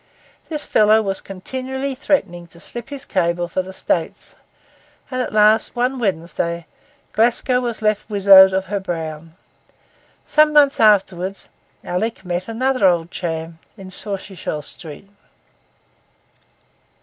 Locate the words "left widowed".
7.83-8.51